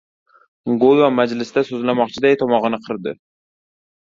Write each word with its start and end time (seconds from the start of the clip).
Go‘yo 0.83 1.09
majlisda 1.17 1.63
so‘zlamoqchiday 1.69 2.39
tomog‘ini 2.45 2.81
qirdi. 2.89 3.15